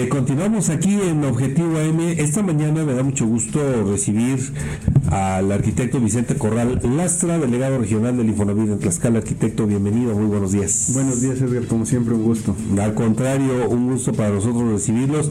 [0.00, 2.00] Eh, continuamos aquí en Objetivo AM.
[2.16, 4.38] Esta mañana me da mucho gusto recibir
[5.10, 9.18] al arquitecto Vicente Corral Lastra, delegado regional del Infonavit en Tlaxcala.
[9.18, 10.92] Arquitecto, bienvenido, muy buenos días.
[10.94, 12.56] Buenos días, Edgar, como siempre, un gusto.
[12.80, 15.30] Al contrario, un gusto para nosotros recibirlos.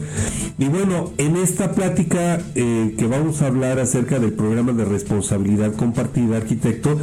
[0.56, 5.74] Y bueno, en esta plática eh, que vamos a hablar acerca del programa de responsabilidad
[5.74, 6.96] compartida, arquitecto,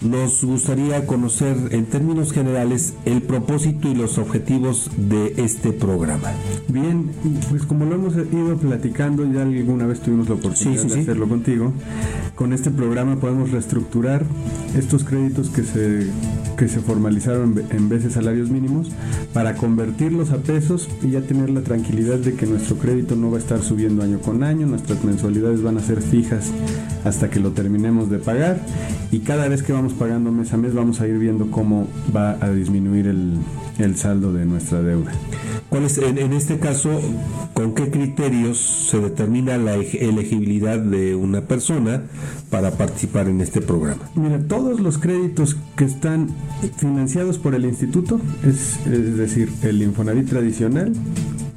[0.00, 6.32] nos gustaría conocer en términos generales el propósito y los objetivos de este programa.
[6.68, 6.87] Bien,
[7.50, 11.72] pues como lo hemos ido platicando, ya alguna vez tuvimos la oportunidad de hacerlo contigo,
[12.34, 14.24] con este programa podemos reestructurar
[14.76, 16.06] estos créditos que se,
[16.58, 18.88] que se formalizaron en veces salarios mínimos
[19.32, 23.36] para convertirlos a pesos y ya tener la tranquilidad de que nuestro crédito no va
[23.36, 26.50] a estar subiendo año con año, nuestras mensualidades van a ser fijas
[27.04, 28.60] hasta que lo terminemos de pagar
[29.12, 32.36] y cada vez que vamos pagando mes a mes vamos a ir viendo cómo va
[32.40, 33.38] a disminuir el,
[33.78, 35.12] el saldo de nuestra deuda.
[35.68, 36.98] ¿Cuál es, en, en, este caso,
[37.52, 38.58] con qué criterios
[38.90, 42.04] se determina la elegibilidad de una persona
[42.50, 44.08] para participar en este programa?
[44.14, 46.28] Mira, todos los créditos que están
[46.76, 48.78] financiados por el instituto, es,
[49.16, 50.92] decir, el Infonavit tradicional,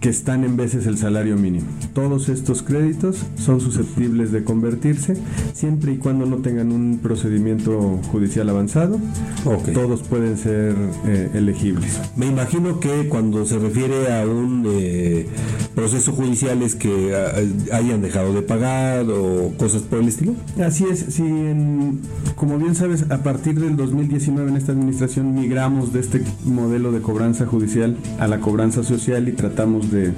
[0.01, 1.67] que están en veces el salario mínimo.
[1.93, 5.15] Todos estos créditos son susceptibles de convertirse
[5.53, 8.99] siempre y cuando no tengan un procedimiento judicial avanzado.
[9.45, 9.75] Okay.
[9.75, 11.99] Todos pueden ser eh, elegibles.
[12.15, 15.27] Me imagino que cuando se refiere a un eh,
[15.75, 20.33] proceso judicial es que uh, hayan dejado de pagar o cosas por el estilo.
[20.65, 21.99] Así es, si en,
[22.35, 27.01] como bien sabes, a partir del 2019 en esta administración migramos de este modelo de
[27.01, 30.13] cobranza judicial a la cobranza social y tratamos de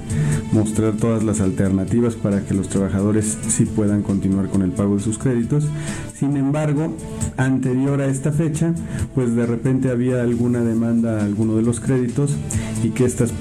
[0.52, 5.02] mostrar todas las alternativas para que los trabajadores sí puedan continuar con el pago de
[5.02, 5.66] sus créditos.
[6.18, 6.96] Sin embargo,
[7.36, 8.72] anterior a esta fecha,
[9.14, 12.36] pues de repente había alguna demanda a alguno de los créditos
[12.82, 13.32] y que estas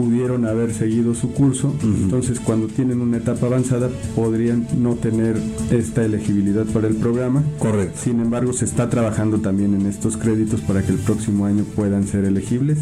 [0.00, 2.02] pudieron haber seguido su curso, uh -huh.
[2.04, 5.36] entonces cuando tienen una etapa avanzada podrían no tener
[5.70, 7.42] esta elegibilidad para el programa.
[7.58, 8.00] Correcto.
[8.02, 12.06] Sin embargo, se está trabajando también en estos créditos para que el próximo año puedan
[12.06, 12.78] ser elegibles,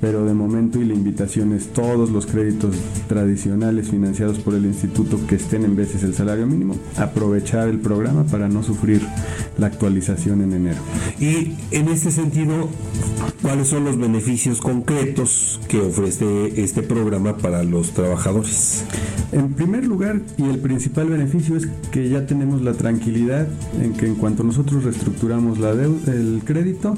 [0.00, 2.76] pero de momento y la invitación es todos los créditos
[3.08, 8.22] tradicionales financiados por el instituto que estén en veces el salario mínimo, aprovechar el programa
[8.24, 9.02] para no sufrir
[9.58, 10.78] la actualización en enero.
[11.18, 12.68] Y en este sentido,
[13.42, 18.84] ¿cuáles son los beneficios concretos que ofrece este programa para los trabajadores?
[19.32, 23.46] En primer lugar, y el principal beneficio es que ya tenemos la tranquilidad
[23.80, 26.94] en que en cuanto nosotros reestructuramos la deuda, el crédito,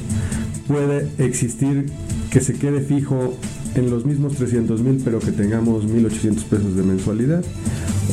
[0.67, 1.87] puede existir
[2.31, 3.35] que se quede fijo
[3.75, 7.45] en los mismos 300 mil pero que tengamos 1.800 pesos de mensualidad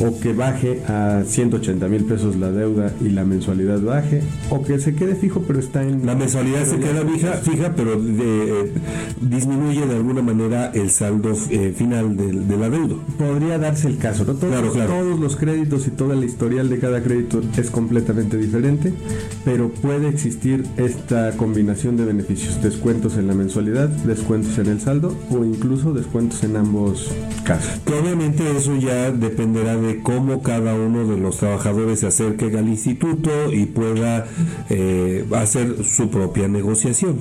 [0.00, 4.78] o que baje a 180 mil pesos la deuda y la mensualidad baje, o que
[4.78, 6.06] se quede fijo pero está en...
[6.06, 8.72] La mensualidad se queda fija, fija pero de, eh,
[9.20, 12.96] disminuye de alguna manera el saldo eh, final de, de, la deuda.
[13.18, 14.34] Podría darse el caso, ¿no?
[14.34, 14.90] Todos, claro, claro.
[14.90, 18.92] todos los créditos y toda la historial de cada crédito es completamente diferente,
[19.44, 25.16] pero puede existir esta combinación de beneficios, descuentos en la mensualidad, descuentos en el saldo
[25.30, 27.12] o incluso descuentos en ambos
[27.44, 27.80] casos.
[27.84, 32.68] Que obviamente eso ya dependerá de cómo cada uno de los trabajadores se acerque al
[32.68, 34.26] instituto y pueda
[34.70, 37.20] eh, hacer su propia negociación.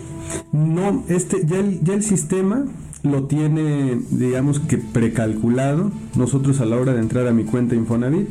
[0.52, 2.66] No, este ya el, ya el sistema
[3.04, 5.92] lo tiene, digamos que precalculado.
[6.16, 8.30] Nosotros a la hora de entrar a mi cuenta Infonavit,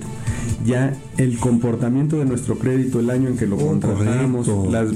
[0.65, 4.91] ya el comportamiento de nuestro crédito, el año en que lo oh, contratamos, las,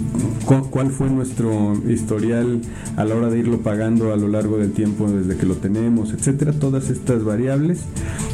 [0.44, 2.60] cu cuál fue nuestro historial
[2.96, 6.12] a la hora de irlo pagando a lo largo del tiempo desde que lo tenemos,
[6.12, 6.52] etcétera.
[6.52, 7.80] Todas estas variables,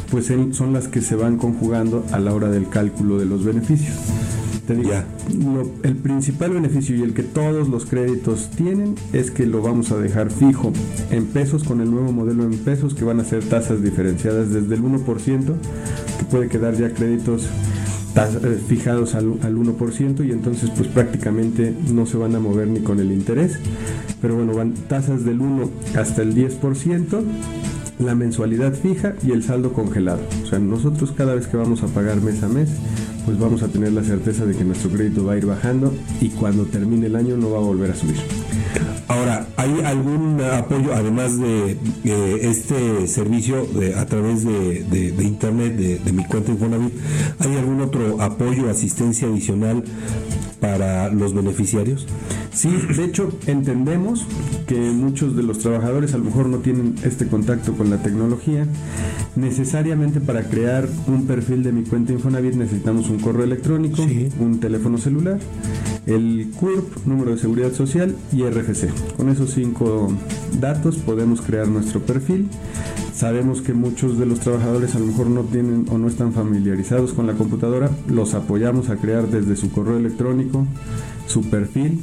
[0.09, 3.95] pues son las que se van conjugando a la hora del cálculo de los beneficios.
[4.67, 4.91] Te digo,
[5.53, 9.91] lo, el principal beneficio y el que todos los créditos tienen es que lo vamos
[9.91, 10.71] a dejar fijo
[11.09, 14.75] en pesos con el nuevo modelo en pesos que van a ser tasas diferenciadas desde
[14.75, 15.55] el 1%
[16.00, 16.00] que
[16.31, 17.47] puede quedar ya créditos
[18.15, 22.79] eh, fijados al, al 1% y entonces pues prácticamente no se van a mover ni
[22.79, 23.59] con el interés.
[24.21, 27.23] Pero bueno, van tasas del 1 hasta el 10%
[27.99, 30.21] la mensualidad fija y el saldo congelado.
[30.43, 32.69] O sea, nosotros cada vez que vamos a pagar mes a mes,
[33.25, 36.29] pues vamos a tener la certeza de que nuestro crédito va a ir bajando y
[36.29, 38.17] cuando termine el año no va a volver a subir.
[39.11, 41.77] Ahora, ¿hay algún apoyo, además de
[42.49, 43.67] este servicio
[43.97, 46.93] a través de, Internet, de, mi cuenta Infonavit,
[47.39, 49.83] ¿hay algún otro apoyo, asistencia adicional
[50.61, 52.07] para los beneficiarios?
[52.53, 54.25] Sí, de hecho entendemos
[54.65, 58.65] que muchos de los trabajadores a lo mejor no tienen este contacto con la tecnología.
[59.35, 64.03] Necesariamente para crear un perfil de mi cuenta Infonavit necesitamos un correo electrónico,
[64.39, 65.39] un teléfono celular,
[66.05, 68.89] el CURP, número de seguridad social y RFC.
[69.17, 70.11] Con esos cinco
[70.59, 72.49] datos podemos crear nuestro perfil.
[73.13, 77.13] Sabemos que muchos de los trabajadores a lo mejor no tienen o no están familiarizados
[77.13, 77.89] con la computadora.
[78.07, 80.65] Los apoyamos a crear desde su correo electrónico
[81.27, 81.99] su perfil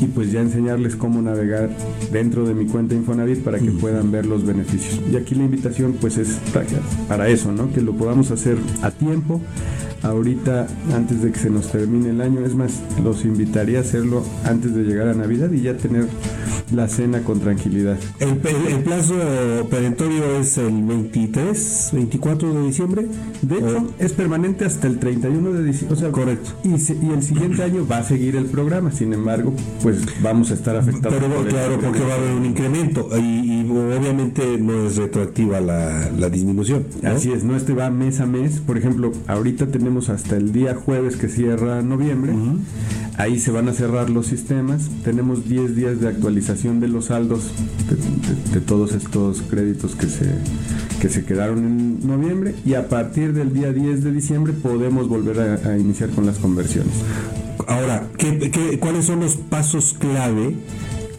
[0.00, 1.70] y pues ya enseñarles cómo navegar
[2.12, 5.00] dentro de mi cuenta Infonavit para que puedan ver los beneficios.
[5.10, 6.38] Y aquí la invitación pues es
[7.08, 7.72] para eso, ¿no?
[7.72, 9.40] Que lo podamos hacer a tiempo,
[10.02, 12.44] ahorita antes de que se nos termine el año.
[12.44, 16.06] Es más, los invitaría a hacerlo antes de llegar a Navidad y ya tener
[16.72, 17.98] la cena con tranquilidad.
[18.18, 18.36] El,
[18.82, 19.14] plazo
[19.70, 23.06] perentorio es el 23, 24 de diciembre.
[23.42, 25.96] De hecho, es permanente hasta el 31 de diciembre.
[25.96, 26.50] O sea, correcto.
[26.62, 28.92] Y, y, el siguiente año va a seguir el programa.
[28.92, 29.52] Sin embargo,
[29.82, 31.18] pues vamos a estar afectados.
[31.18, 36.28] Pero claro, porque va a haber un incremento y, obviamente no es retroactiva la, la
[36.28, 36.86] disminución.
[37.04, 38.60] Así es, no este va mes a mes.
[38.60, 42.32] Por ejemplo, ahorita tenemos hasta el día jueves que cierra noviembre.
[43.16, 44.88] Ahí se van a cerrar los sistemas.
[45.04, 47.50] Tenemos 10 días de actualización de los saldos
[48.52, 50.26] de, todos estos créditos que se,
[51.00, 52.54] que se quedaron en noviembre.
[52.64, 56.94] Y a partir del día 10 de diciembre podemos volver a, iniciar con las conversiones.
[57.66, 60.56] Ahora, ¿qué, cuáles son los pasos clave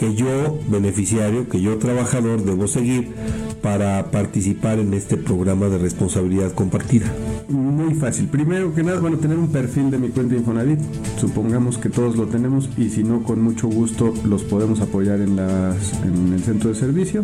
[0.01, 3.13] que yo, beneficiario, que yo, trabajador, debo seguir
[3.61, 7.05] para participar en este programa de responsabilidad compartida?
[7.49, 8.27] Muy fácil.
[8.27, 10.79] Primero que nada, bueno, tener un perfil de mi cuenta Infonavit.
[11.19, 15.37] Supongamos que todos lo tenemos y si no, con mucho gusto los podemos apoyar en,
[15.37, 17.23] en el centro de servicio.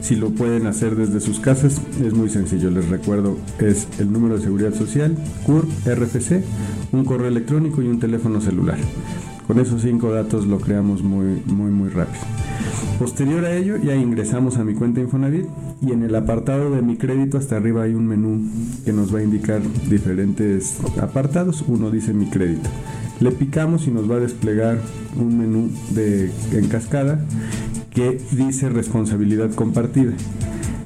[0.00, 2.70] Si lo pueden hacer desde sus casas, es muy sencillo.
[2.70, 6.44] Les recuerdo, es el número de seguridad social, CUR, RFC,
[6.92, 8.78] un correo electrónico y un teléfono celular.
[9.46, 12.22] Con esos cinco datos lo creamos muy, muy, muy rápido.
[12.98, 15.46] Posterior a ello, ya ingresamos a mi cuenta Infonavit
[15.80, 18.48] y en el apartado de mi crédito hasta arriba hay un menú
[18.84, 19.60] que nos va a indicar
[19.90, 21.64] diferentes apartados.
[21.66, 22.70] Uno dice mi crédito.
[23.20, 24.78] Le picamos y nos va a desplegar
[25.16, 27.24] un menú de, en cascada
[27.92, 30.12] que dice responsabilidad compartida.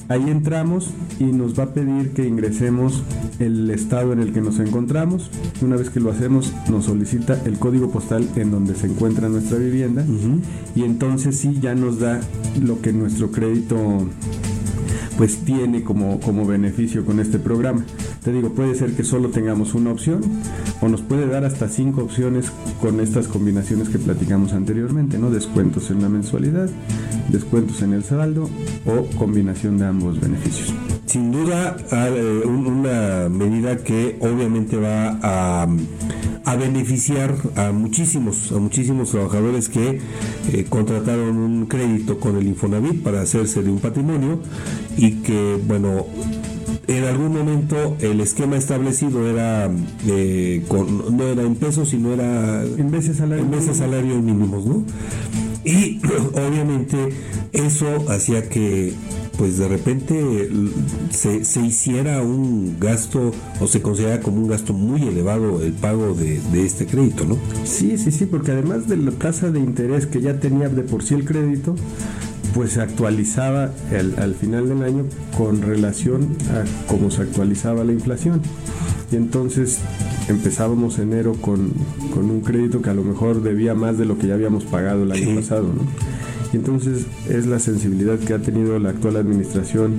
[0.08, 3.02] Ahí entramos y nos va a pedir que ingresemos
[3.38, 5.30] el estado en el que nos encontramos.
[5.60, 9.58] Una vez que lo hacemos, nos solicita el código postal en donde se encuentra nuestra
[9.58, 10.04] vivienda.
[10.74, 12.20] Y entonces sí ya nos da
[12.60, 13.76] lo que nuestro crédito
[15.16, 17.84] pues tiene como, como beneficio con este programa.
[18.22, 20.20] Te digo, puede ser que solo tengamos una opción
[20.80, 22.50] o nos puede dar hasta cinco opciones
[22.80, 25.30] con estas combinaciones que platicamos anteriormente, ¿no?
[25.30, 26.68] Descuentos en la mensualidad,
[27.30, 28.50] descuentos en el saldo
[28.84, 30.74] o combinación de ambos beneficios.
[31.16, 35.66] Sin duda, eh, una medida que obviamente va a,
[36.44, 39.98] a, beneficiar a muchísimos, a muchísimos trabajadores que
[40.52, 44.40] eh, contrataron un crédito con el Infonavit para hacerse de un patrimonio
[44.98, 46.04] y que, bueno,
[46.86, 49.70] en algún momento el esquema establecido era
[50.06, 54.84] eh, no era en pesos sino era en veces salarios en salarios mínimos no
[55.64, 56.00] y
[56.34, 57.08] obviamente
[57.52, 58.94] eso hacía que
[59.38, 60.48] pues de repente
[61.10, 66.14] se, se, hiciera un gasto o se considerara como un gasto muy elevado el pago
[66.14, 67.36] de, de, este crédito, ¿no?
[67.64, 71.02] Sí, sí, sí, porque además de la tasa de interés que ya tenía de por
[71.02, 71.74] sí el crédito,
[72.54, 73.70] pues se actualizaba
[74.16, 75.04] al final del año
[75.36, 78.40] con relación a cómo se actualizaba la inflación.
[79.12, 79.80] Y entonces
[80.28, 81.72] empezábamos enero con,
[82.14, 85.02] con un crédito que a lo mejor debía más de lo que ya habíamos pagado
[85.02, 85.64] el año pasado.
[85.64, 86.15] ¿no?
[86.52, 89.96] Y entonces es la sensibilidad que ha tenido la actual administración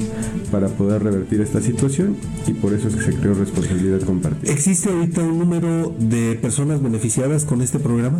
[0.51, 2.15] para poder revertir esta situación
[2.47, 4.51] y por eso es que se creó responsabilidad compartida.
[4.51, 8.19] ¿Existe ahorita un número de personas beneficiadas con este programa?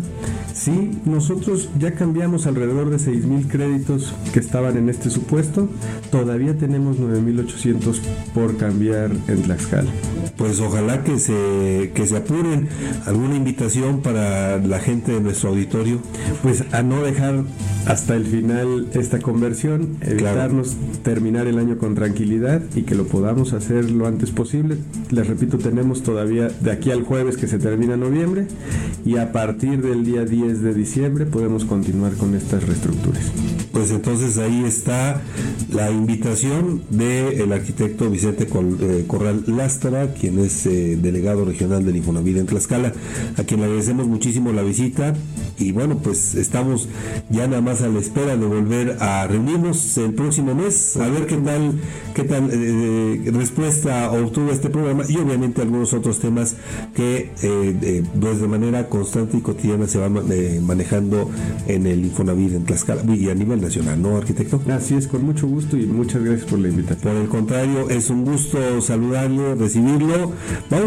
[0.54, 5.68] Sí, nosotros ya cambiamos alrededor de 6.000 créditos que estaban en este supuesto.
[6.10, 8.00] Todavía tenemos 9.800
[8.34, 9.90] por cambiar en Tlaxcala.
[10.36, 12.68] Pues ojalá que se, que se apuren.
[13.06, 16.00] ¿Alguna invitación para la gente de nuestro auditorio?
[16.42, 17.44] Pues a no dejar
[17.86, 23.52] hasta el final esta conversión, evitarnos terminar el año con tranquilidad y que lo podamos
[23.52, 24.76] hacer lo antes posible.
[25.10, 28.46] Les repito, tenemos todavía de aquí al jueves que se termina noviembre
[29.04, 33.30] y a partir del día 10 de diciembre podemos continuar con estas reestructuras.
[33.72, 35.22] Pues entonces ahí está
[35.70, 38.48] la invitación del arquitecto Vicente
[38.80, 42.92] eh, Corral Lastra, quien es eh, delegado regional del Infonavit en Tlaxcala,
[43.36, 45.14] a quien le agradecemos muchísimo la visita
[45.58, 46.88] y bueno, pues estamos
[47.30, 51.26] ya nada más a la espera de volver a reunirnos el próximo mes, a ver
[51.26, 51.80] qué tal,
[52.14, 56.56] qué tal eh, respuesta obtuvo este programa y obviamente algunos otros temas
[56.94, 57.30] que
[58.20, 60.14] pues de manera constante y cotidiana se van
[60.64, 61.30] manejando
[61.66, 64.60] en el Infonavit en Tlaxcala y a nivel nacional, ¿no, arquitecto?
[64.70, 67.12] Así es, con mucho gusto y muchas gracias por la invitación.
[67.12, 70.32] Por el contrario, es un gusto saludarlo, recibirlo.
[70.70, 70.86] Vamos